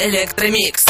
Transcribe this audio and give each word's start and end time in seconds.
Электромикс. 0.00 0.86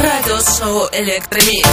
Радиошоу 0.00 0.88
Электромикс. 0.92 1.68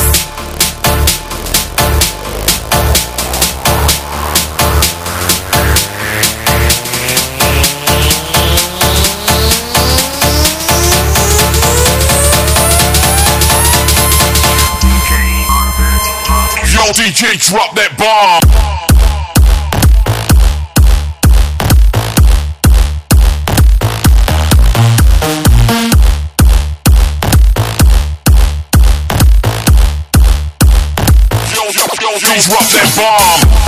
Yo, 16.65 16.91
DJ, 16.93 17.37
drop 17.37 17.75
that 17.75 17.95
bomb. 17.97 18.52
Please 32.34 32.48
rock 32.48 32.66
that 32.70 32.90
bomb. 32.96 33.63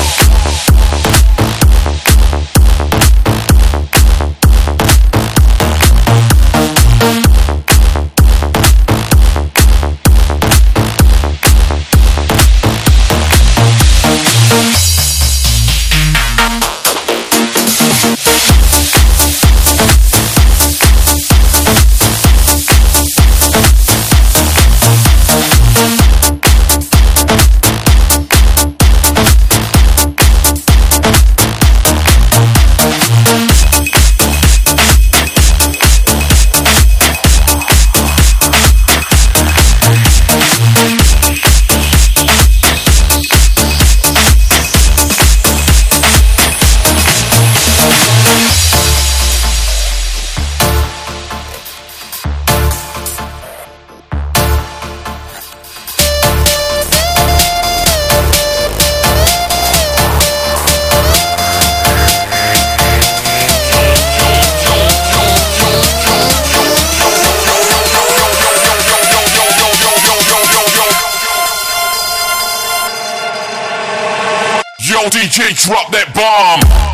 DJ, 75.37 75.53
drop 75.67 75.91
that 75.93 76.15
bomb. 76.15 76.86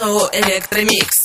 Show 0.00 0.30
eh, 0.32 0.38
Electremix. 0.38 1.19